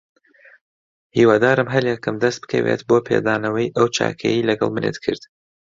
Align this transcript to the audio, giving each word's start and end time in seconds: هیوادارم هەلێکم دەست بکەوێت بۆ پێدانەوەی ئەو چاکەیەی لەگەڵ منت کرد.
هیوادارم 1.17 1.67
هەلێکم 1.75 2.15
دەست 2.23 2.39
بکەوێت 2.43 2.81
بۆ 2.89 2.97
پێدانەوەی 3.07 3.73
ئەو 3.75 3.87
چاکەیەی 3.95 4.47
لەگەڵ 4.49 4.69
منت 4.75 4.97
کرد. 5.05 5.23